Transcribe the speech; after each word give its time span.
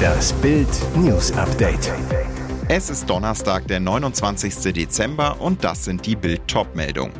Das 0.00 0.32
Bild 0.34 0.68
News 0.96 1.32
Update. 1.32 1.92
Es 2.68 2.88
ist 2.90 3.08
Donnerstag, 3.10 3.66
der 3.66 3.80
29. 3.80 4.72
Dezember 4.72 5.40
und 5.40 5.64
das 5.64 5.84
sind 5.84 6.06
die 6.06 6.16
Bild-Top-Meldungen. 6.16 7.12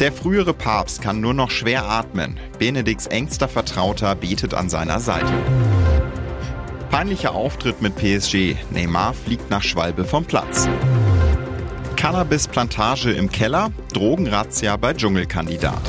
Der 0.00 0.12
frühere 0.12 0.54
Papst 0.54 1.02
kann 1.02 1.20
nur 1.20 1.34
noch 1.34 1.50
schwer 1.50 1.84
atmen. 1.84 2.38
Benedikts 2.58 3.06
engster 3.06 3.48
Vertrauter 3.48 4.14
betet 4.14 4.54
an 4.54 4.68
seiner 4.68 5.00
Seite. 5.00 5.32
Peinlicher 6.90 7.34
Auftritt 7.34 7.82
mit 7.82 7.96
PSG. 7.96 8.56
Neymar 8.70 9.14
fliegt 9.14 9.50
nach 9.50 9.62
Schwalbe 9.62 10.04
vom 10.04 10.24
Platz. 10.24 10.68
Cannabis-Plantage 11.96 13.10
im 13.10 13.30
Keller, 13.30 13.70
Drogenrazzia 13.92 14.76
bei 14.76 14.94
Dschungelkandidat. 14.94 15.82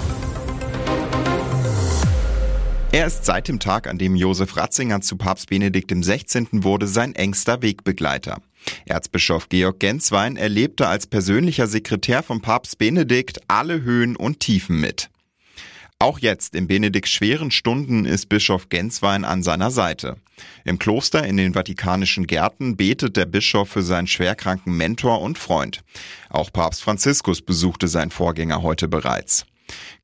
Er 2.91 3.05
ist 3.05 3.23
seit 3.23 3.47
dem 3.47 3.59
Tag, 3.59 3.87
an 3.87 3.99
dem 3.99 4.15
Josef 4.15 4.57
Ratzinger 4.57 5.01
zu 5.01 5.15
Papst 5.15 5.47
Benedikt 5.51 5.91
XVI. 5.91 6.47
wurde, 6.63 6.87
sein 6.87 7.13
engster 7.13 7.61
Wegbegleiter. 7.61 8.41
Erzbischof 8.85 9.47
Georg 9.47 9.79
Genswein 9.79 10.37
erlebte 10.37 10.87
als 10.87 11.05
persönlicher 11.05 11.67
Sekretär 11.67 12.23
von 12.23 12.41
Papst 12.41 12.79
Benedikt 12.79 13.41
alle 13.47 13.83
Höhen 13.83 14.15
und 14.15 14.39
Tiefen 14.39 14.79
mit. 14.79 15.11
Auch 15.99 16.17
jetzt 16.17 16.55
in 16.55 16.65
Benedikts 16.65 17.11
schweren 17.11 17.51
Stunden 17.51 18.05
ist 18.05 18.27
Bischof 18.27 18.69
Genswein 18.69 19.23
an 19.23 19.43
seiner 19.43 19.69
Seite. 19.69 20.15
Im 20.65 20.79
Kloster 20.79 21.23
in 21.27 21.37
den 21.37 21.53
Vatikanischen 21.53 22.25
Gärten 22.25 22.75
betet 22.75 23.17
der 23.17 23.27
Bischof 23.27 23.69
für 23.69 23.83
seinen 23.83 24.07
schwerkranken 24.07 24.75
Mentor 24.75 25.21
und 25.21 25.37
Freund. 25.37 25.83
Auch 26.29 26.51
Papst 26.51 26.81
Franziskus 26.81 27.43
besuchte 27.43 27.87
sein 27.87 28.09
Vorgänger 28.09 28.63
heute 28.63 28.87
bereits. 28.87 29.45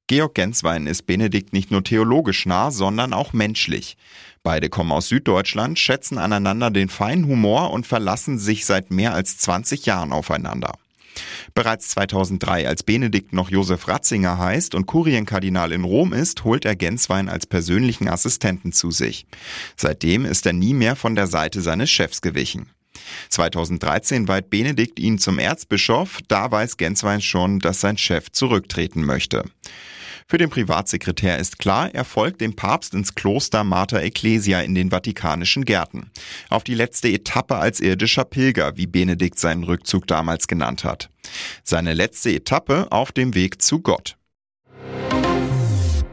Georg 0.08 0.36
Genswein 0.36 0.86
ist 0.86 1.08
Benedikt 1.08 1.52
nicht 1.52 1.72
nur 1.72 1.84
theologisch 1.84 2.46
nah, 2.46 2.70
sondern 2.70 3.12
auch 3.12 3.34
menschlich. 3.34 3.98
Beide 4.44 4.70
kommen 4.70 4.91
aus 4.91 5.08
Süddeutschland, 5.08 5.80
schätzen 5.80 6.20
aneinander 6.20 6.70
den 6.70 6.90
feinen 6.90 7.26
Humor 7.26 7.71
und 7.71 7.88
verlassen 7.88 8.38
sich 8.38 8.68
seit 8.68 8.91
mehr 8.91 9.16
als 9.16 9.40
20 9.40 9.88
Jahren 9.88 10.13
aufeinander. 10.13 10.74
Bereits 11.55 11.88
2003, 11.90 12.68
als 12.68 12.84
Benedikt 12.84 13.34
noch 13.34 13.49
Josef 13.49 13.88
Ratzinger 13.88 14.38
heißt 14.38 14.76
und 14.76 14.85
Kurienkardinal 14.85 15.71
in 15.71 15.84
Rom 15.84 16.13
ist, 16.13 16.44
holt 16.44 16.66
er 16.66 16.76
Genswein 16.76 17.27
als 17.27 17.48
persönlichen 17.48 18.07
Assistenten 18.07 18.74
zu 18.74 18.91
sich. 18.91 19.26
Seitdem 19.76 20.26
ist 20.26 20.46
er 20.46 20.54
nie 20.54 20.76
mehr 20.76 20.96
von 20.96 21.16
der 21.16 21.26
Seite 21.26 21.62
seines 21.62 21.90
Chefs 21.90 22.22
gewichen. 22.22 22.70
2013 23.29 24.27
weiht 24.27 24.51
Benedikt 24.51 24.99
ihn 24.99 25.18
zum 25.18 25.40
Erzbischof, 25.40 26.20
da 26.27 26.51
weiß 26.51 26.77
Genswein 26.77 27.22
schon, 27.22 27.57
dass 27.57 27.82
sein 27.82 27.98
Chef 27.98 28.32
zurücktreten 28.32 29.04
möchte. 29.04 29.46
Für 30.27 30.40
den 30.40 30.49
Privatsekretär 30.49 31.37
ist 31.37 31.59
klar, 31.59 31.93
er 31.93 32.04
folgt 32.04 32.41
dem 32.41 32.55
Papst 32.55 32.95
ins 32.95 33.13
Kloster 33.13 33.63
Mater 33.63 34.01
Ecclesia 34.01 34.62
in 34.62 34.73
den 34.73 34.90
Vatikanischen 34.90 35.65
Gärten. 35.65 36.09
Auf 36.49 36.63
die 36.63 36.73
letzte 36.73 37.09
Etappe 37.09 37.57
als 37.57 37.79
irdischer 37.79 38.26
Pilger, 38.26 38.76
wie 38.76 38.87
Benedikt 38.87 39.37
seinen 39.37 39.63
Rückzug 39.63 40.07
damals 40.07 40.48
genannt 40.48 40.84
hat. 40.84 41.12
Seine 41.63 41.93
letzte 41.93 42.32
Etappe 42.32 42.87
auf 42.91 43.12
dem 43.12 43.35
Weg 43.35 43.62
zu 43.62 43.82
Gott. 43.82 44.17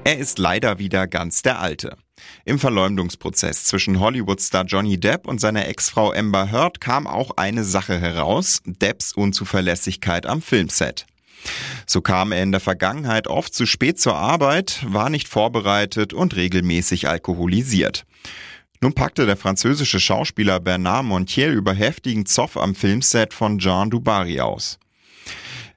Er 0.04 0.18
ist 0.18 0.38
leider 0.38 0.78
wieder 0.78 1.06
ganz 1.06 1.40
der 1.40 1.60
Alte. 1.60 1.96
Im 2.44 2.58
Verleumdungsprozess 2.58 3.64
zwischen 3.64 3.98
Hollywood-Star 3.98 4.64
Johnny 4.64 5.00
Depp 5.00 5.26
und 5.26 5.40
seiner 5.40 5.66
Ex-Frau 5.68 6.12
Amber 6.12 6.52
Heard 6.52 6.82
kam 6.82 7.06
auch 7.06 7.38
eine 7.38 7.64
Sache 7.64 7.98
heraus, 7.98 8.60
Depps 8.66 9.14
Unzuverlässigkeit 9.14 10.26
am 10.26 10.42
Filmset. 10.42 11.06
So 11.86 12.00
kam 12.00 12.32
er 12.32 12.42
in 12.42 12.52
der 12.52 12.60
Vergangenheit 12.60 13.26
oft 13.26 13.54
zu 13.54 13.66
spät 13.66 14.00
zur 14.00 14.14
Arbeit, 14.14 14.84
war 14.86 15.10
nicht 15.10 15.28
vorbereitet 15.28 16.12
und 16.12 16.36
regelmäßig 16.36 17.08
alkoholisiert. 17.08 18.04
Nun 18.80 18.94
packte 18.94 19.26
der 19.26 19.36
französische 19.36 20.00
Schauspieler 20.00 20.58
Bernard 20.58 21.04
Montiel 21.04 21.52
über 21.52 21.72
heftigen 21.72 22.26
Zoff 22.26 22.56
am 22.56 22.74
Filmset 22.74 23.32
von 23.32 23.58
Jean 23.58 23.90
Dubarry 23.90 24.40
aus. 24.40 24.78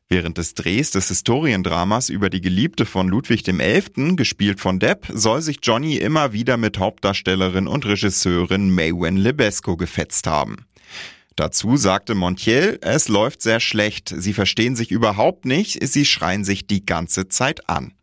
Während 0.07 0.37
des 0.37 0.53
Drehs 0.53 0.91
des 0.91 1.07
Historiendramas 1.07 2.09
über 2.09 2.29
die 2.29 2.41
Geliebte 2.41 2.85
von 2.85 3.07
Ludwig 3.07 3.43
XI., 3.43 4.15
gespielt 4.15 4.59
von 4.59 4.79
Depp, 4.79 5.07
soll 5.11 5.41
sich 5.41 5.57
Johnny 5.63 5.97
immer 5.97 6.31
wieder 6.31 6.57
mit 6.57 6.77
Hauptdarstellerin 6.77 7.67
und 7.67 7.85
Regisseurin 7.85 8.69
Maywen 8.69 9.17
Lebesco 9.17 9.77
gefetzt 9.77 10.27
haben. 10.27 10.65
Dazu 11.35 11.75
sagte 11.75 12.15
Montiel, 12.15 12.79
es 12.81 13.09
läuft 13.09 13.41
sehr 13.41 13.59
schlecht, 13.59 14.13
sie 14.17 14.31
verstehen 14.31 14.75
sich 14.75 14.91
überhaupt 14.91 15.45
nicht, 15.45 15.85
sie 15.85 16.05
schreien 16.05 16.45
sich 16.45 16.65
die 16.65 16.85
ganze 16.85 17.27
Zeit 17.27 17.69
an. 17.69 17.93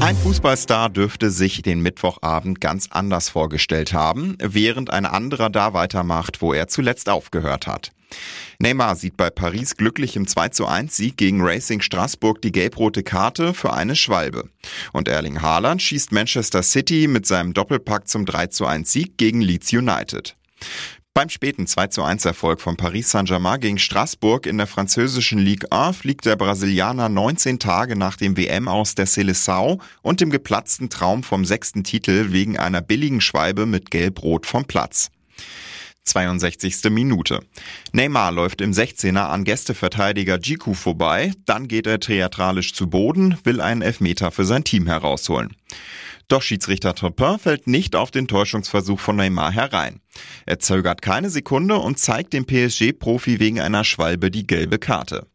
Ein 0.00 0.16
Fußballstar 0.16 0.88
dürfte 0.88 1.30
sich 1.30 1.60
den 1.60 1.80
Mittwochabend 1.80 2.58
ganz 2.58 2.88
anders 2.90 3.28
vorgestellt 3.28 3.92
haben, 3.92 4.36
während 4.40 4.90
ein 4.90 5.04
anderer 5.04 5.50
da 5.50 5.74
weitermacht, 5.74 6.40
wo 6.40 6.54
er 6.54 6.68
zuletzt 6.68 7.10
aufgehört 7.10 7.66
hat. 7.66 7.92
Neymar 8.58 8.96
sieht 8.96 9.18
bei 9.18 9.28
Paris 9.28 9.76
glücklich 9.76 10.16
im 10.16 10.26
2 10.26 10.48
zu 10.48 10.66
1 10.66 10.96
Sieg 10.96 11.18
gegen 11.18 11.42
Racing 11.42 11.82
Straßburg 11.82 12.40
die 12.40 12.50
gelb-rote 12.50 13.02
Karte 13.02 13.52
für 13.52 13.74
eine 13.74 13.94
Schwalbe. 13.94 14.48
Und 14.94 15.06
Erling 15.06 15.42
Haaland 15.42 15.82
schießt 15.82 16.12
Manchester 16.12 16.62
City 16.62 17.06
mit 17.06 17.26
seinem 17.26 17.52
Doppelpack 17.52 18.08
zum 18.08 18.24
3 18.24 18.46
zu 18.48 18.66
1 18.66 18.90
Sieg 18.90 19.18
gegen 19.18 19.42
Leeds 19.42 19.70
United. 19.72 20.34
Beim 21.12 21.28
späten 21.28 21.66
2 21.66 21.88
zu 21.88 22.04
1 22.04 22.24
Erfolg 22.24 22.60
von 22.60 22.76
Paris 22.76 23.10
Saint-Germain 23.10 23.58
gegen 23.58 23.78
Straßburg 23.78 24.46
in 24.46 24.58
der 24.58 24.68
französischen 24.68 25.40
Ligue 25.40 25.70
1 25.72 25.96
fliegt 25.96 26.24
der 26.24 26.36
Brasilianer 26.36 27.08
19 27.08 27.58
Tage 27.58 27.96
nach 27.96 28.16
dem 28.16 28.36
WM 28.36 28.68
aus 28.68 28.94
der 28.94 29.08
Seleção 29.08 29.80
und 30.02 30.20
dem 30.20 30.30
geplatzten 30.30 30.88
Traum 30.88 31.24
vom 31.24 31.44
sechsten 31.44 31.82
Titel 31.82 32.30
wegen 32.30 32.58
einer 32.58 32.80
billigen 32.80 33.20
Schwalbe 33.20 33.66
mit 33.66 33.90
Gelb-Rot 33.90 34.46
vom 34.46 34.66
Platz. 34.66 35.10
62. 36.04 36.90
Minute. 36.90 37.40
Neymar 37.90 38.30
läuft 38.30 38.60
im 38.60 38.70
16er 38.70 39.30
an 39.30 39.42
Gästeverteidiger 39.42 40.38
Jiku 40.38 40.74
vorbei, 40.74 41.32
dann 41.44 41.66
geht 41.66 41.88
er 41.88 41.98
theatralisch 41.98 42.72
zu 42.72 42.88
Boden, 42.88 43.36
will 43.42 43.60
einen 43.60 43.82
Elfmeter 43.82 44.30
für 44.30 44.44
sein 44.44 44.62
Team 44.62 44.86
herausholen. 44.86 45.56
Doch 46.28 46.42
Schiedsrichter 46.42 46.94
Topin 46.94 47.40
fällt 47.40 47.66
nicht 47.66 47.96
auf 47.96 48.12
den 48.12 48.28
Täuschungsversuch 48.28 49.00
von 49.00 49.16
Neymar 49.16 49.50
herein. 49.50 50.00
Er 50.46 50.58
zögert 50.58 51.02
keine 51.02 51.30
Sekunde 51.30 51.76
und 51.76 51.98
zeigt 51.98 52.32
dem 52.32 52.46
PSG-Profi 52.46 53.40
wegen 53.40 53.60
einer 53.60 53.84
Schwalbe 53.84 54.30
die 54.30 54.46
gelbe 54.46 54.78
Karte. 54.78 55.26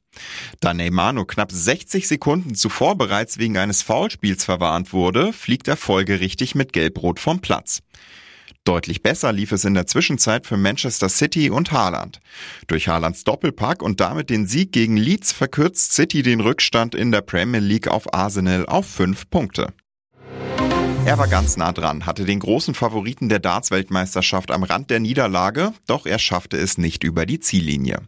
Da 0.59 0.73
Neymar 0.73 1.13
nur 1.13 1.27
knapp 1.27 1.51
60 1.51 2.07
Sekunden 2.07 2.55
zuvor 2.55 2.97
bereits 2.97 3.37
wegen 3.37 3.57
eines 3.57 3.81
Foulspiels 3.81 4.45
verwarnt 4.45 4.93
wurde, 4.93 5.33
fliegt 5.33 5.67
er 5.67 5.77
folgerichtig 5.77 6.55
mit 6.55 6.73
Gelbrot 6.73 7.19
vom 7.19 7.41
Platz. 7.41 7.81
Deutlich 8.63 9.03
besser 9.03 9.31
lief 9.31 9.51
es 9.51 9.63
in 9.63 9.75
der 9.75 9.85
Zwischenzeit 9.85 10.47
für 10.47 10.57
Manchester 10.57 11.07
City 11.07 11.51
und 11.51 11.71
Haaland. 11.71 12.19
Durch 12.65 12.87
Haalands 12.87 13.23
Doppelpack 13.23 13.83
und 13.83 13.99
damit 13.99 14.31
den 14.31 14.47
Sieg 14.47 14.71
gegen 14.71 14.97
Leeds 14.97 15.31
verkürzt 15.31 15.93
City 15.93 16.23
den 16.23 16.39
Rückstand 16.39 16.95
in 16.95 17.11
der 17.11 17.21
Premier 17.21 17.59
League 17.59 17.87
auf 17.87 18.11
Arsenal 18.11 18.65
auf 18.65 18.87
fünf 18.87 19.29
Punkte. 19.29 19.71
Er 21.05 21.19
war 21.19 21.27
ganz 21.27 21.55
nah 21.55 21.71
dran, 21.71 22.07
hatte 22.07 22.25
den 22.25 22.39
großen 22.39 22.73
Favoriten 22.73 23.29
der 23.29 23.37
Darts-Weltmeisterschaft 23.37 24.49
am 24.49 24.63
Rand 24.63 24.89
der 24.89 24.99
Niederlage, 24.99 25.71
doch 25.85 26.07
er 26.07 26.17
schaffte 26.17 26.57
es 26.57 26.79
nicht 26.79 27.03
über 27.03 27.27
die 27.27 27.39
Ziellinie. 27.39 27.99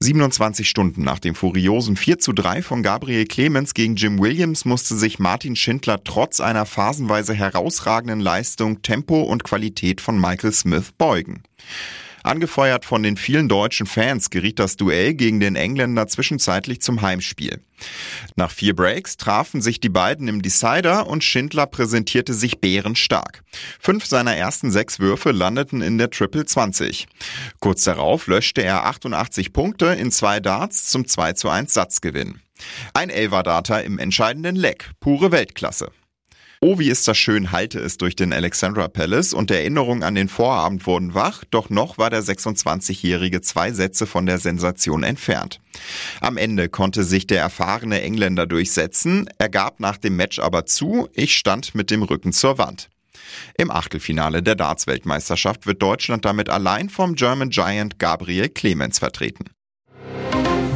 27 0.00 0.66
Stunden 0.66 1.04
nach 1.04 1.18
dem 1.18 1.34
furiosen 1.34 1.94
4 1.94 2.18
zu 2.20 2.32
3 2.32 2.62
von 2.62 2.82
Gabriel 2.82 3.26
Clemens 3.26 3.74
gegen 3.74 3.96
Jim 3.96 4.18
Williams 4.18 4.64
musste 4.64 4.96
sich 4.96 5.18
Martin 5.18 5.56
Schindler 5.56 6.02
trotz 6.04 6.40
einer 6.40 6.64
phasenweise 6.64 7.34
herausragenden 7.34 8.20
Leistung, 8.20 8.80
Tempo 8.80 9.20
und 9.20 9.44
Qualität 9.44 10.00
von 10.00 10.18
Michael 10.18 10.52
Smith 10.52 10.92
beugen. 10.96 11.42
Angefeuert 12.22 12.84
von 12.84 13.02
den 13.02 13.16
vielen 13.16 13.48
deutschen 13.48 13.86
Fans 13.86 14.30
geriet 14.30 14.58
das 14.58 14.76
Duell 14.76 15.14
gegen 15.14 15.40
den 15.40 15.56
Engländer 15.56 16.06
zwischenzeitlich 16.06 16.80
zum 16.80 17.02
Heimspiel. 17.02 17.60
Nach 18.36 18.50
vier 18.50 18.76
Breaks 18.76 19.16
trafen 19.16 19.60
sich 19.60 19.80
die 19.80 19.88
beiden 19.88 20.28
im 20.28 20.42
Decider 20.42 21.06
und 21.06 21.24
Schindler 21.24 21.66
präsentierte 21.66 22.32
sich 22.34 22.60
bärenstark. 22.60 23.42
Fünf 23.80 24.06
seiner 24.06 24.36
ersten 24.36 24.70
sechs 24.70 25.00
Würfe 25.00 25.32
landeten 25.32 25.82
in 25.82 25.98
der 25.98 26.10
Triple 26.10 26.44
20. 26.44 27.06
Kurz 27.60 27.84
darauf 27.84 28.26
löschte 28.28 28.62
er 28.62 28.84
88 28.86 29.52
Punkte 29.52 29.86
in 29.86 30.10
zwei 30.10 30.38
Darts 30.38 30.86
zum 30.86 31.06
2 31.06 31.32
zu 31.32 31.48
1 31.48 31.74
Satzgewinn. 31.74 32.40
Ein 32.94 33.10
Elva-Data 33.10 33.80
im 33.80 33.98
entscheidenden 33.98 34.54
Leck, 34.54 34.90
pure 35.00 35.32
Weltklasse. 35.32 35.90
Oh, 36.64 36.78
wie 36.78 36.90
ist 36.90 37.08
das 37.08 37.18
schön, 37.18 37.50
halte 37.50 37.80
es 37.80 37.98
durch 37.98 38.14
den 38.14 38.32
Alexandra 38.32 38.86
Palace 38.86 39.34
und 39.34 39.50
Erinnerungen 39.50 40.04
an 40.04 40.14
den 40.14 40.28
Vorabend 40.28 40.86
wurden 40.86 41.12
wach, 41.12 41.42
doch 41.50 41.70
noch 41.70 41.98
war 41.98 42.08
der 42.08 42.22
26-Jährige 42.22 43.40
zwei 43.40 43.72
Sätze 43.72 44.06
von 44.06 44.26
der 44.26 44.38
Sensation 44.38 45.02
entfernt. 45.02 45.58
Am 46.20 46.36
Ende 46.36 46.68
konnte 46.68 47.02
sich 47.02 47.26
der 47.26 47.40
erfahrene 47.40 48.00
Engländer 48.02 48.46
durchsetzen, 48.46 49.28
er 49.38 49.48
gab 49.48 49.80
nach 49.80 49.96
dem 49.96 50.14
Match 50.14 50.38
aber 50.38 50.64
zu, 50.64 51.08
ich 51.14 51.36
stand 51.36 51.74
mit 51.74 51.90
dem 51.90 52.04
Rücken 52.04 52.32
zur 52.32 52.58
Wand. 52.58 52.90
Im 53.58 53.72
Achtelfinale 53.72 54.40
der 54.40 54.54
Darts-Weltmeisterschaft 54.54 55.66
wird 55.66 55.82
Deutschland 55.82 56.24
damit 56.24 56.48
allein 56.48 56.90
vom 56.90 57.16
German 57.16 57.50
Giant 57.50 57.98
Gabriel 57.98 58.48
Clemens 58.48 59.00
vertreten. 59.00 59.46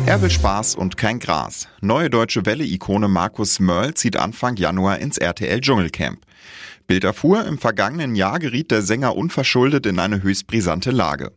Er 0.07 0.23
will 0.23 0.31
Spaß 0.31 0.77
und 0.77 0.97
kein 0.97 1.19
Gras. 1.19 1.67
Neue 1.81 2.09
deutsche 2.11 2.47
Welle-Ikone 2.47 3.09
Markus 3.09 3.59
Mörl 3.59 3.95
zieht 3.95 4.17
Anfang 4.17 4.55
Januar 4.55 5.01
ins 5.01 5.19
RTL 5.19 5.61
Dschungelcamp. 5.61 6.21
Bild 6.87 7.03
erfuhr, 7.03 7.45
im 7.45 7.59
vergangenen 7.59 8.15
Jahr 8.15 8.39
geriet 8.39 8.71
der 8.71 8.83
Sänger 8.83 9.17
unverschuldet 9.17 9.85
in 9.85 9.99
eine 9.99 10.23
höchst 10.23 10.47
brisante 10.47 10.93
Lage. 10.93 11.33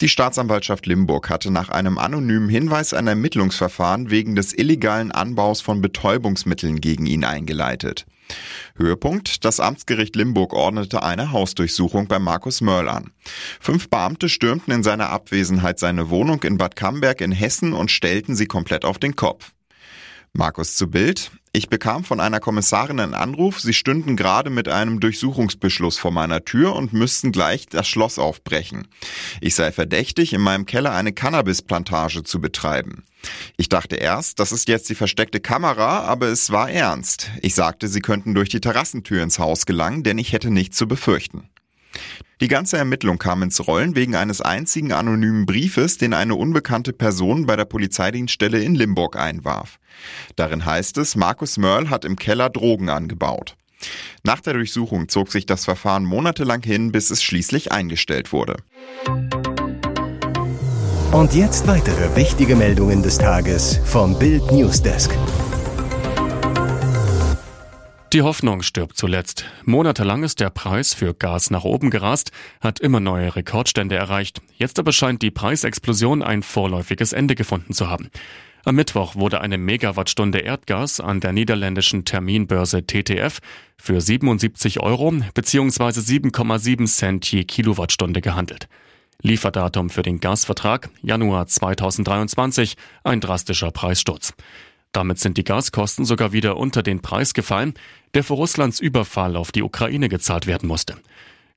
Die 0.00 0.08
Staatsanwaltschaft 0.08 0.86
Limburg 0.86 1.28
hatte 1.28 1.50
nach 1.50 1.68
einem 1.68 1.98
anonymen 1.98 2.48
Hinweis 2.48 2.94
ein 2.94 3.06
Ermittlungsverfahren 3.06 4.08
wegen 4.08 4.34
des 4.34 4.56
illegalen 4.56 5.12
Anbaus 5.12 5.60
von 5.60 5.82
Betäubungsmitteln 5.82 6.80
gegen 6.80 7.04
ihn 7.04 7.22
eingeleitet. 7.22 8.06
Höhepunkt, 8.76 9.44
das 9.44 9.60
Amtsgericht 9.60 10.16
Limburg 10.16 10.52
ordnete 10.52 11.02
eine 11.02 11.32
Hausdurchsuchung 11.32 12.08
bei 12.08 12.18
Markus 12.18 12.60
Mörl 12.60 12.88
an. 12.88 13.12
Fünf 13.60 13.88
Beamte 13.88 14.28
stürmten 14.28 14.72
in 14.72 14.82
seiner 14.82 15.10
Abwesenheit 15.10 15.78
seine 15.78 16.10
Wohnung 16.10 16.42
in 16.42 16.58
Bad 16.58 16.76
Camberg 16.76 17.20
in 17.20 17.32
Hessen 17.32 17.72
und 17.72 17.90
stellten 17.90 18.36
sie 18.36 18.46
komplett 18.46 18.84
auf 18.84 18.98
den 18.98 19.16
Kopf. 19.16 19.52
Markus 20.32 20.76
zu 20.76 20.90
Bild. 20.90 21.30
Ich 21.56 21.70
bekam 21.70 22.04
von 22.04 22.20
einer 22.20 22.38
Kommissarin 22.38 23.00
einen 23.00 23.14
Anruf, 23.14 23.60
sie 23.60 23.72
stünden 23.72 24.14
gerade 24.14 24.50
mit 24.50 24.68
einem 24.68 25.00
Durchsuchungsbeschluss 25.00 25.96
vor 25.96 26.10
meiner 26.10 26.44
Tür 26.44 26.74
und 26.74 26.92
müssten 26.92 27.32
gleich 27.32 27.64
das 27.64 27.88
Schloss 27.88 28.18
aufbrechen. 28.18 28.88
Ich 29.40 29.54
sei 29.54 29.72
verdächtig, 29.72 30.34
in 30.34 30.42
meinem 30.42 30.66
Keller 30.66 30.92
eine 30.92 31.14
Cannabisplantage 31.14 32.24
zu 32.24 32.42
betreiben. 32.42 33.04
Ich 33.56 33.70
dachte 33.70 33.96
erst, 33.96 34.38
das 34.38 34.52
ist 34.52 34.68
jetzt 34.68 34.90
die 34.90 34.94
versteckte 34.94 35.40
Kamera, 35.40 36.00
aber 36.00 36.26
es 36.26 36.50
war 36.50 36.70
ernst. 36.70 37.30
Ich 37.40 37.54
sagte, 37.54 37.88
sie 37.88 38.00
könnten 38.00 38.34
durch 38.34 38.50
die 38.50 38.60
Terrassentür 38.60 39.22
ins 39.22 39.38
Haus 39.38 39.64
gelangen, 39.64 40.02
denn 40.02 40.18
ich 40.18 40.34
hätte 40.34 40.50
nichts 40.50 40.76
zu 40.76 40.86
befürchten. 40.86 41.48
Die 42.42 42.48
ganze 42.48 42.76
Ermittlung 42.76 43.16
kam 43.16 43.42
ins 43.42 43.66
Rollen 43.66 43.96
wegen 43.96 44.14
eines 44.14 44.42
einzigen 44.42 44.92
anonymen 44.92 45.46
Briefes, 45.46 45.96
den 45.96 46.12
eine 46.12 46.34
unbekannte 46.34 46.92
Person 46.92 47.46
bei 47.46 47.56
der 47.56 47.64
Polizeidienststelle 47.64 48.62
in 48.62 48.74
Limburg 48.74 49.16
einwarf. 49.16 49.78
Darin 50.36 50.66
heißt 50.66 50.98
es, 50.98 51.16
Markus 51.16 51.56
Mörl 51.56 51.88
hat 51.88 52.04
im 52.04 52.16
Keller 52.16 52.50
Drogen 52.50 52.90
angebaut. 52.90 53.56
Nach 54.22 54.40
der 54.40 54.52
Durchsuchung 54.52 55.08
zog 55.08 55.32
sich 55.32 55.46
das 55.46 55.64
Verfahren 55.64 56.04
monatelang 56.04 56.62
hin, 56.62 56.92
bis 56.92 57.10
es 57.10 57.22
schließlich 57.22 57.72
eingestellt 57.72 58.32
wurde. 58.32 58.56
Und 61.12 61.32
jetzt 61.32 61.66
weitere 61.66 62.14
wichtige 62.16 62.54
Meldungen 62.54 63.02
des 63.02 63.16
Tages 63.16 63.80
vom 63.84 64.18
Bild 64.18 64.52
Newsdesk. 64.52 65.10
Die 68.16 68.22
Hoffnung 68.22 68.62
stirbt 68.62 68.96
zuletzt. 68.96 69.44
Monatelang 69.66 70.22
ist 70.22 70.40
der 70.40 70.48
Preis 70.48 70.94
für 70.94 71.12
Gas 71.12 71.50
nach 71.50 71.64
oben 71.64 71.90
gerast, 71.90 72.32
hat 72.62 72.80
immer 72.80 72.98
neue 72.98 73.36
Rekordstände 73.36 73.94
erreicht. 73.94 74.40
Jetzt 74.56 74.78
aber 74.78 74.92
scheint 74.92 75.20
die 75.20 75.30
Preisexplosion 75.30 76.22
ein 76.22 76.42
vorläufiges 76.42 77.12
Ende 77.12 77.34
gefunden 77.34 77.74
zu 77.74 77.90
haben. 77.90 78.08
Am 78.64 78.76
Mittwoch 78.76 79.16
wurde 79.16 79.42
eine 79.42 79.58
Megawattstunde 79.58 80.38
Erdgas 80.38 80.98
an 80.98 81.20
der 81.20 81.32
niederländischen 81.32 82.06
Terminbörse 82.06 82.86
TTF 82.86 83.40
für 83.76 84.00
77 84.00 84.80
Euro 84.80 85.12
bzw. 85.34 86.00
7,7 86.00 86.86
Cent 86.86 87.30
je 87.30 87.44
Kilowattstunde 87.44 88.22
gehandelt. 88.22 88.66
Lieferdatum 89.20 89.90
für 89.90 90.02
den 90.02 90.20
Gasvertrag 90.20 90.88
Januar 91.02 91.48
2023, 91.48 92.76
ein 93.04 93.20
drastischer 93.20 93.72
Preissturz. 93.72 94.32
Damit 94.96 95.18
sind 95.18 95.36
die 95.36 95.44
Gaskosten 95.44 96.06
sogar 96.06 96.32
wieder 96.32 96.56
unter 96.56 96.82
den 96.82 97.02
Preis 97.02 97.34
gefallen, 97.34 97.74
der 98.14 98.24
für 98.24 98.32
Russlands 98.32 98.80
Überfall 98.80 99.36
auf 99.36 99.52
die 99.52 99.62
Ukraine 99.62 100.08
gezahlt 100.08 100.46
werden 100.46 100.66
musste. 100.66 100.96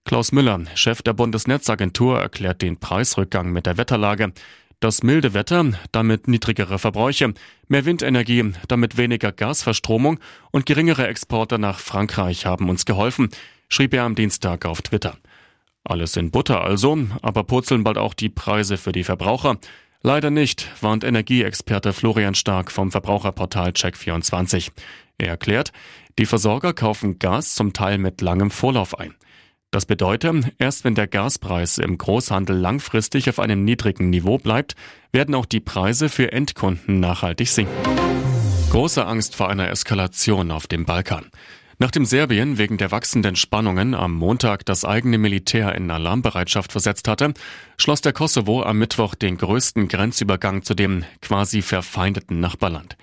Klaus 0.03 0.33
Müller, 0.33 0.59
Chef 0.75 1.01
der 1.03 1.13
Bundesnetzagentur, 1.13 2.19
erklärt 2.19 2.61
den 2.61 2.81
Preisrückgang 2.81 3.53
mit 3.53 3.65
der 3.65 3.77
Wetterlage. 3.77 4.33
Das 4.81 5.03
milde 5.03 5.33
Wetter, 5.33 5.71
damit 5.93 6.27
niedrigere 6.27 6.79
Verbräuche, 6.79 7.33
mehr 7.69 7.85
Windenergie, 7.85 8.51
damit 8.67 8.97
weniger 8.97 9.31
Gasverstromung 9.31 10.19
und 10.51 10.65
geringere 10.65 11.07
Exporte 11.07 11.59
nach 11.59 11.79
Frankreich 11.79 12.45
haben 12.45 12.67
uns 12.67 12.83
geholfen, 12.83 13.29
schrieb 13.69 13.93
er 13.93 14.03
am 14.03 14.15
Dienstag 14.15 14.65
auf 14.65 14.81
Twitter. 14.81 15.15
Alles 15.85 16.17
in 16.17 16.31
Butter 16.31 16.61
also, 16.61 16.97
aber 17.21 17.45
purzeln 17.45 17.85
bald 17.85 17.97
auch 17.97 18.15
die 18.15 18.27
Preise 18.27 18.75
für 18.75 18.91
die 18.91 19.05
Verbraucher. 19.05 19.59
Leider 20.01 20.31
nicht, 20.31 20.69
warnt 20.81 21.03
Energieexperte 21.03 21.91
Florian 21.91 22.33
Stark 22.33 22.71
vom 22.71 22.89
Verbraucherportal 22.89 23.71
Check24. 23.71 24.71
Er 25.17 25.27
erklärt, 25.27 25.73
die 26.17 26.25
Versorger 26.25 26.71
kaufen 26.71 27.19
Gas 27.19 27.53
zum 27.53 27.73
Teil 27.73 27.97
mit 27.97 28.21
langem 28.21 28.49
Vorlauf 28.49 28.97
ein. 28.97 29.13
Das 29.71 29.85
bedeutet, 29.85 30.53
erst 30.57 30.85
wenn 30.85 30.95
der 30.95 31.07
Gaspreis 31.07 31.77
im 31.79 31.97
Großhandel 31.97 32.55
langfristig 32.55 33.29
auf 33.29 33.39
einem 33.39 33.65
niedrigen 33.65 34.09
Niveau 34.09 34.37
bleibt, 34.37 34.75
werden 35.11 35.35
auch 35.35 35.45
die 35.45 35.59
Preise 35.59 36.07
für 36.07 36.31
Endkunden 36.31 37.01
nachhaltig 37.01 37.49
sinken. 37.49 37.75
Große 38.71 39.05
Angst 39.05 39.35
vor 39.35 39.49
einer 39.49 39.69
Eskalation 39.69 40.51
auf 40.51 40.67
dem 40.67 40.85
Balkan. 40.85 41.29
Nachdem 41.81 42.03
Serbien 42.03 42.57
wegen 42.57 42.77
der 42.77 42.91
wachsenden 42.91 43.37
Spannungen 43.37 43.93
am 43.93 44.13
Montag 44.13 44.65
das 44.65 44.83
eigene 44.83 45.17
Militär 45.17 45.73
in 45.75 45.89
Alarmbereitschaft 45.89 46.73
versetzt 46.73 47.07
hatte, 47.07 47.33
schloss 47.77 48.01
der 48.01 48.11
Kosovo 48.11 48.63
am 48.63 48.79
Mittwoch 48.79 49.15
den 49.15 49.37
größten 49.37 49.87
Grenzübergang 49.87 50.61
zu 50.63 50.73
dem 50.73 51.05
quasi 51.21 51.61
verfeindeten 51.61 52.41
Nachbarland. 52.41 52.97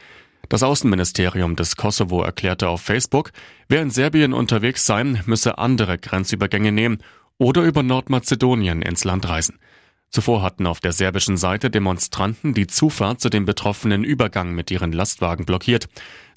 Das 0.50 0.62
Außenministerium 0.62 1.56
des 1.56 1.76
Kosovo 1.76 2.20
erklärte 2.20 2.68
auf 2.68 2.82
Facebook, 2.82 3.32
wer 3.66 3.80
in 3.80 3.88
Serbien 3.88 4.34
unterwegs 4.34 4.84
sein, 4.84 5.22
müsse 5.24 5.56
andere 5.56 5.96
Grenzübergänge 5.96 6.70
nehmen 6.70 6.98
oder 7.38 7.62
über 7.62 7.82
Nordmazedonien 7.82 8.82
ins 8.82 9.04
Land 9.04 9.26
reisen. 9.26 9.58
Zuvor 10.10 10.42
hatten 10.42 10.66
auf 10.66 10.80
der 10.80 10.92
serbischen 10.92 11.36
Seite 11.36 11.70
Demonstranten 11.70 12.54
die 12.54 12.66
Zufahrt 12.66 13.20
zu 13.20 13.28
dem 13.28 13.44
betroffenen 13.44 14.04
Übergang 14.04 14.54
mit 14.54 14.70
ihren 14.70 14.92
Lastwagen 14.92 15.46
blockiert. 15.46 15.88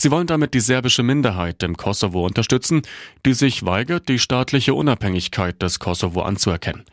Sie 0.01 0.11
wollen 0.11 0.27
damit 0.27 0.53
die 0.53 0.61
serbische 0.61 1.03
Minderheit 1.03 1.61
im 1.61 1.75
Kosovo 1.75 2.25
unterstützen, 2.25 2.83
die 3.25 3.33
sich 3.33 3.65
weigert, 3.65 4.07
die 4.07 4.17
staatliche 4.17 4.73
Unabhängigkeit 4.73 5.61
des 5.61 5.79
Kosovo 5.79 6.21
anzuerkennen. 6.21 6.85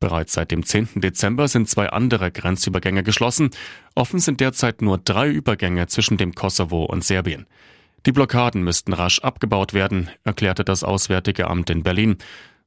Bereits 0.00 0.32
seit 0.32 0.50
dem 0.50 0.64
10. 0.64 0.88
Dezember 1.02 1.46
sind 1.48 1.68
zwei 1.68 1.90
andere 1.90 2.30
Grenzübergänge 2.30 3.02
geschlossen. 3.02 3.50
Offen 3.94 4.18
sind 4.18 4.40
derzeit 4.40 4.80
nur 4.80 4.96
drei 4.96 5.28
Übergänge 5.28 5.88
zwischen 5.88 6.16
dem 6.16 6.34
Kosovo 6.34 6.84
und 6.84 7.04
Serbien. 7.04 7.46
Die 8.06 8.12
Blockaden 8.12 8.62
müssten 8.62 8.94
rasch 8.94 9.18
abgebaut 9.18 9.74
werden, 9.74 10.08
erklärte 10.24 10.64
das 10.64 10.84
Auswärtige 10.84 11.48
Amt 11.48 11.68
in 11.68 11.82
Berlin. 11.82 12.16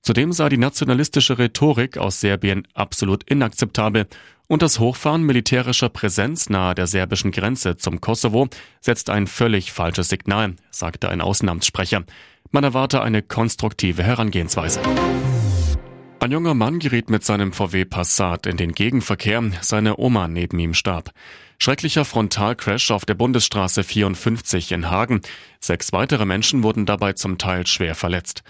Zudem 0.04 0.31
sei 0.31 0.50
die 0.50 0.57
nationalistische 0.57 1.39
Rhetorik 1.39 1.98
aus 1.98 2.19
Serbien 2.19 2.68
absolut 2.75 3.24
inakzeptabel 3.24 4.06
und 4.51 4.62
das 4.62 4.80
Hochfahren 4.80 5.24
militärischer 5.24 5.88
Präsenz 5.88 6.50
nahe 6.50 6.75
der 6.75 6.86
serbischen 6.86 7.31
Grenze 7.31 7.77
zum 7.77 8.01
Kosovo 8.01 8.50
setzt 8.81 9.09
ein 9.09 9.25
völlig 9.25 9.71
falsches 9.71 10.09
Signal, 10.09 10.56
sagte 10.71 11.07
ein 11.07 11.21
Außenamtssprecher. 11.21 12.03
Man 12.50 12.65
erwarte 12.65 13.01
eine 13.01 13.21
konstruktive 13.21 14.03
Herangehensweise. 14.03 14.81
Ein 16.21 16.31
junger 16.31 16.54
Mann 16.54 16.78
geriet 16.78 17.09
mit 17.09 17.25
seinem 17.25 17.51
VW 17.51 17.83
Passat 17.83 18.45
in 18.45 18.56
den 18.56 18.73
Gegenverkehr, 18.73 19.42
seine 19.61 19.97
Oma 19.97 20.28
neben 20.28 20.59
ihm 20.59 20.75
starb. 20.75 21.09
Schrecklicher 21.57 22.06
Frontalcrash 22.06 22.92
auf 22.92 23.06
der 23.06 23.16
Bundesstraße 23.16 23.83
54 23.83 24.71
in 24.71 24.92
Hagen. 24.92 25.21
Sechs 25.59 25.92
weitere 25.94 26.28
Menschen 26.28 26.61
wurden 26.61 26.85
dabei 26.85 27.13
zum 27.13 27.40
Teil 27.40 27.66
schwer 27.66 27.95
verletzt. 27.95 28.44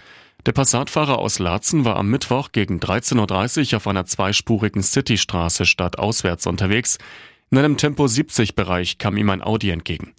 Der 0.44 0.52
Passatfahrer 0.52 1.18
aus 1.18 1.38
Laatzen 1.38 1.86
war 1.86 1.96
am 1.96 2.10
Mittwoch 2.10 2.52
gegen 2.52 2.78
13.30 2.78 3.72
Uhr 3.72 3.76
auf 3.78 3.86
einer 3.86 4.04
zweispurigen 4.04 4.82
Citystraße 4.82 5.64
stadtauswärts 5.64 6.46
unterwegs. 6.46 6.98
In 7.50 7.56
einem 7.56 7.78
Tempo 7.78 8.06
70 8.06 8.54
Bereich 8.54 8.98
kam 8.98 9.16
ihm 9.16 9.30
ein 9.30 9.42
Audi 9.42 9.70
entgegen. 9.70 10.12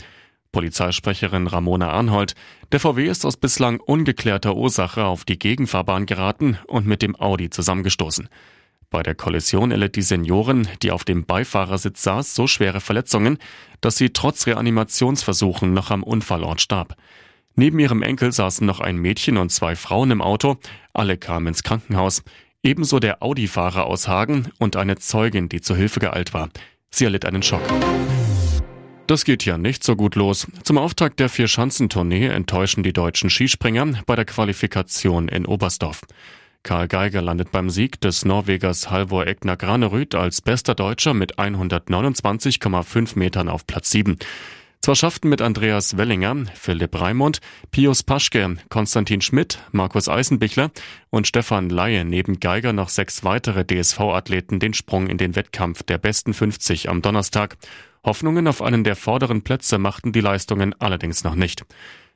Polizeisprecherin 0.54 1.48
Ramona 1.48 1.90
Arnhold, 1.90 2.36
der 2.72 2.80
VW 2.80 3.08
ist 3.08 3.26
aus 3.26 3.36
bislang 3.36 3.82
ungeklärter 3.82 4.56
Ursache 4.56 5.04
auf 5.04 5.26
die 5.26 5.38
Gegenfahrbahn 5.38 6.06
geraten 6.06 6.58
und 6.68 6.88
mit 6.88 7.02
dem 7.02 7.20
Audi 7.20 7.50
zusammengestoßen. 7.50 8.30
Bei 8.90 9.04
der 9.04 9.16
Kollision 9.16 9.72
erlitt 9.72 9.96
die 9.96 10.04
Seniorin, 10.04 10.68
die 10.84 10.92
auf 10.92 11.04
dem 11.04 11.26
Beifahrersitz 11.26 12.04
saß, 12.04 12.36
so 12.36 12.46
schwere 12.46 12.80
Verletzungen, 12.80 13.40
dass 13.82 13.98
sie 13.98 14.12
trotz 14.12 14.46
Reanimationsversuchen 14.48 15.74
noch 15.74 15.90
am 15.90 16.04
Unfallort 16.04 16.62
starb. 16.62 16.96
Neben 17.56 17.80
ihrem 17.80 18.04
Enkel 18.04 18.32
saßen 18.32 18.66
noch 18.66 18.80
ein 18.80 18.98
Mädchen 18.98 19.38
und 19.38 19.50
zwei 19.50 19.76
Frauen 19.76 20.12
im 20.12 20.22
Auto. 20.22 20.58
Alle 20.94 21.18
kamen 21.18 21.48
ins 21.48 21.64
Krankenhaus. 21.64 22.24
Ebenso 22.62 23.00
der 23.00 23.22
Audi-Fahrer 23.22 23.86
aus 23.86 24.08
Hagen 24.08 24.50
und 24.60 24.76
eine 24.76 24.98
Zeugin, 24.98 25.50
die 25.50 25.62
zur 25.62 25.76
Hilfe 25.76 26.00
geeilt 26.00 26.34
war. 26.34 26.50
Sie 26.92 27.06
erlitt 27.06 27.26
einen 27.26 27.44
Schock. 27.44 27.64
Das 29.08 29.26
geht 29.26 29.44
ja 29.44 29.58
nicht 29.58 29.84
so 29.84 29.98
gut 29.98 30.16
los. 30.16 30.48
Zum 30.64 30.78
Auftakt 30.78 31.20
der 31.20 31.28
Vier-Schanzentournee 31.28 32.28
enttäuschen 32.28 32.84
die 32.84 32.94
deutschen 32.94 33.30
Skispringer 33.30 34.02
bei 34.06 34.16
der 34.16 34.26
Qualifikation 34.26 35.28
in 35.28 35.46
Oberstdorf. 35.46 36.02
Karl 36.64 36.88
Geiger 36.88 37.22
landet 37.22 37.52
beim 37.52 37.70
Sieg 37.70 38.00
des 38.00 38.24
Norwegers 38.24 38.90
Halvor 38.90 39.28
Egner 39.28 39.58
Granerüth 39.58 40.16
als 40.16 40.42
bester 40.42 40.74
Deutscher 40.76 41.14
mit 41.14 41.38
129,5 41.38 43.20
Metern 43.20 43.50
auf 43.50 43.68
Platz 43.68 43.92
7. 43.92 44.18
Zwar 44.84 44.98
schafften 44.98 45.30
mit 45.30 45.42
Andreas 45.42 45.96
Wellinger, 45.96 46.44
Philipp 46.56 47.00
Raimund, 47.00 47.40
Pius 47.72 48.04
Paschke, 48.04 48.58
Konstantin 48.68 49.22
Schmidt, 49.22 49.60
Markus 49.72 50.10
Eisenbichler 50.10 50.72
und 51.10 51.26
Stefan 51.26 51.70
Laie 51.70 52.04
neben 52.04 52.42
Geiger 52.42 52.74
noch 52.74 52.90
sechs 52.90 53.24
weitere 53.24 53.64
DSV-Athleten 53.64 54.60
den 54.60 54.74
Sprung 54.74 55.08
in 55.08 55.18
den 55.18 55.38
Wettkampf 55.38 55.84
der 55.84 56.00
besten 56.00 56.34
50 56.34 56.90
am 56.90 57.02
Donnerstag. 57.02 57.56
Hoffnungen 58.04 58.46
auf 58.46 58.62
einen 58.62 58.84
der 58.84 58.98
vorderen 58.98 59.42
Plätze 59.42 59.78
machten 59.78 60.12
die 60.12 60.20
Leistungen 60.20 60.76
allerdings 60.80 61.24
noch 61.24 61.36
nicht. 61.36 61.64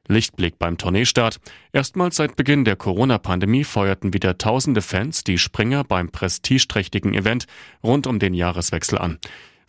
Lichtblick 0.09 0.59
beim 0.59 0.77
Tourneestart. 0.77 1.39
Erstmals 1.71 2.17
seit 2.17 2.35
Beginn 2.35 2.65
der 2.65 2.75
Corona-Pandemie 2.75 3.63
feuerten 3.63 4.11
wieder 4.11 4.37
tausende 4.37 4.81
Fans 4.81 5.23
die 5.23 5.37
Springer 5.37 5.85
beim 5.85 6.09
prestigeträchtigen 6.09 7.13
Event 7.13 7.47
rund 7.81 8.07
um 8.07 8.19
den 8.19 8.33
Jahreswechsel 8.33 8.97
an. 8.97 9.19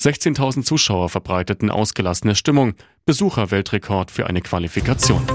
16.000 0.01 0.63
Zuschauer 0.63 1.09
verbreiteten 1.09 1.71
ausgelassene 1.71 2.35
Stimmung. 2.35 2.75
Besucherweltrekord 3.05 4.11
für 4.11 4.27
eine 4.27 4.43
Qualifikation. 4.43 5.27